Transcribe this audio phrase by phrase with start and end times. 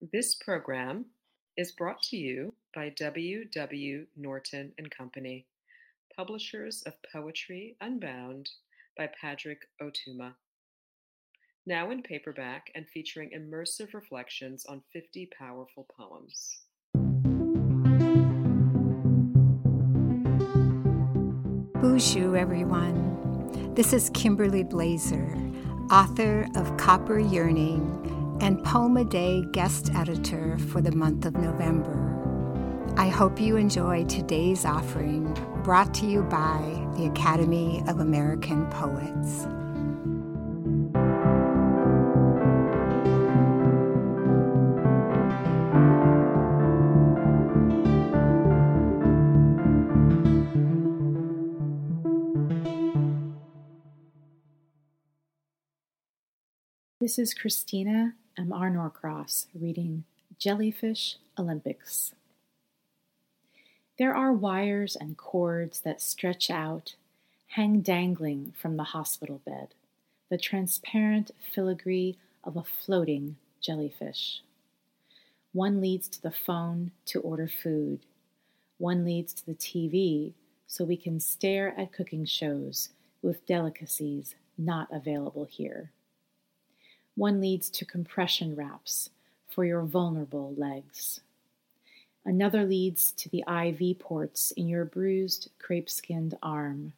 [0.00, 1.04] This program
[1.58, 3.44] is brought to you by W.
[3.44, 4.06] W.
[4.16, 5.44] Norton and Company,
[6.16, 8.48] publishers of Poetry Unbound
[8.96, 10.32] by Padraig Ó Tuama.
[11.66, 16.60] Now in paperback and featuring immersive reflections on 50 powerful poems.
[21.74, 23.74] Bonjour, everyone.
[23.74, 30.80] This is Kimberly Blaeser, author of Copper Yearning and Poem a Day guest editor for
[30.80, 31.96] the month of November.
[32.96, 39.46] I hope you enjoy today's offering brought to you by the Academy of American Poets.
[57.00, 58.52] This is Christina M.
[58.52, 58.70] R.
[58.70, 60.04] Norcross reading
[60.38, 62.14] Jellyfish Olympics.
[63.98, 66.94] There are wires and cords that stretch out,
[67.48, 69.74] hang dangling from the hospital bed,
[70.30, 74.42] the transparent filigree of a floating jellyfish.
[75.52, 78.00] One leads to the phone to order food.
[78.78, 80.32] One leads to the TV
[80.66, 85.90] so we can stare at cooking shows with delicacies not available here.
[87.16, 89.10] One leads to compression wraps
[89.48, 91.20] for your vulnerable legs.
[92.24, 96.92] Another leads to the IV ports in your bruised, crepe skinned arm.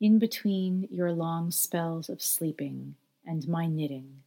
[0.00, 2.94] In between your long spells of sleeping
[3.26, 4.22] and my knitting,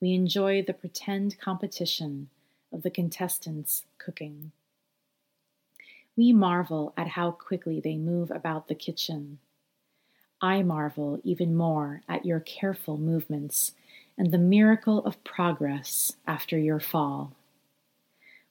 [0.00, 2.30] we enjoy the pretend competition
[2.72, 4.52] of the contestants cooking.
[6.16, 9.38] We marvel at how quickly they move about the kitchen.
[10.40, 13.72] I marvel even more at your careful movements
[14.18, 17.32] and the miracle of progress after your fall.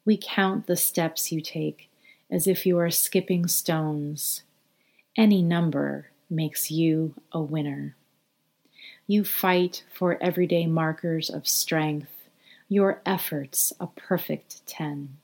[0.05, 1.89] We count the steps you take
[2.31, 4.43] as if you are skipping stones.
[5.15, 7.95] Any number makes you a winner.
[9.07, 12.11] You fight for everyday markers of strength,
[12.67, 15.17] your efforts a perfect 10.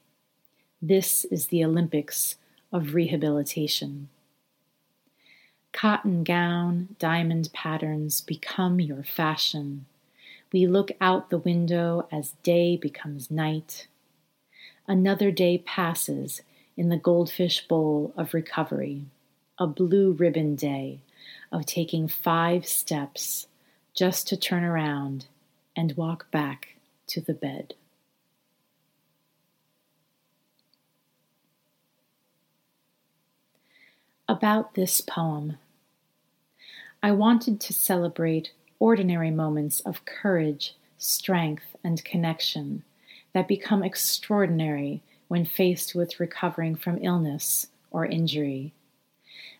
[0.81, 2.35] This is the Olympics
[2.71, 4.09] of rehabilitation.
[5.71, 9.85] Cotton gown, diamond patterns become your fashion.
[10.55, 13.87] We look out the window as day becomes night.
[14.87, 16.43] Another day passes
[16.77, 19.03] in the goldfish bowl of recovery,
[19.59, 21.01] a blue ribbon day
[21.51, 23.47] of taking five steps
[23.93, 25.25] just to turn around
[25.75, 26.77] and walk back
[27.07, 27.73] to the bed.
[34.29, 35.57] About this poem,
[37.03, 42.83] I wanted to celebrate ordinary moments of courage, strength, and connection
[43.33, 48.73] that become extraordinary when faced with recovering from illness or injury.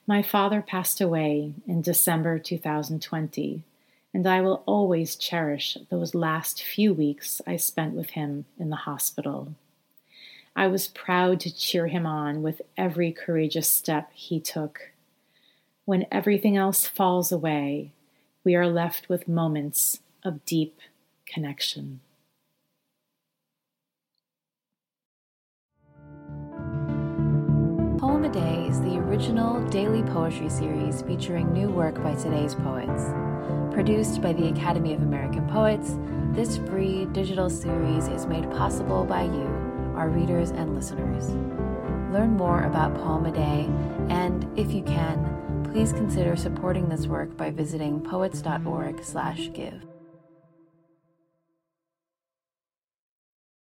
[0.07, 3.63] My father passed away in December 2020,
[4.13, 8.75] and I will always cherish those last few weeks I spent with him in the
[8.75, 9.55] hospital.
[10.55, 14.91] I was proud to cheer him on with every courageous step he took.
[15.83, 17.91] When everything else falls away,
[18.45, 20.79] we are left with moments of deep
[21.25, 21.99] connection.
[27.97, 33.05] Poem a Day is the original daily poetry series featuring new work by today's poets.
[33.73, 35.97] Produced by the Academy of American Poets,
[36.33, 39.47] this free digital series is made possible by you,
[39.95, 41.29] our readers and listeners.
[42.13, 43.67] Learn more about Poem a Day
[44.09, 45.35] and, if you can,
[45.75, 49.94] please consider supporting this work by visiting poets.org/give.